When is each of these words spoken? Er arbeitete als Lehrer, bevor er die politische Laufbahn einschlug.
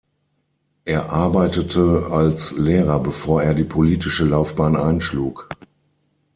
Er 0.83 1.11
arbeitete 1.11 2.07
als 2.09 2.53
Lehrer, 2.53 2.99
bevor 3.01 3.43
er 3.43 3.53
die 3.53 3.63
politische 3.65 4.25
Laufbahn 4.25 4.75
einschlug. 4.75 5.47